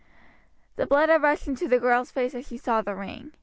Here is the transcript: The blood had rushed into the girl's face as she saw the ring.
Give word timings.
The 0.77 0.87
blood 0.87 1.09
had 1.09 1.21
rushed 1.21 1.47
into 1.47 1.67
the 1.67 1.77
girl's 1.77 2.09
face 2.09 2.33
as 2.33 2.47
she 2.47 2.57
saw 2.57 2.81
the 2.81 2.95
ring. 2.95 3.33